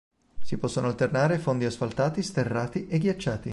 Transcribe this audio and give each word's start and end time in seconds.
Si 0.41 0.57
possono 0.57 0.87
alternare 0.87 1.37
fondi 1.37 1.65
asfaltati, 1.65 2.23
sterrati 2.23 2.87
e 2.87 2.97
ghiacciati. 2.97 3.49